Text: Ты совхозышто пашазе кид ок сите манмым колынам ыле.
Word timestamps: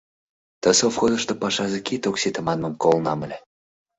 Ты 0.61 0.69
совхозышто 0.79 1.33
пашазе 1.41 1.79
кид 1.87 2.03
ок 2.09 2.15
сите 2.21 2.41
манмым 2.47 2.73
колынам 2.83 3.19
ыле. 3.25 3.37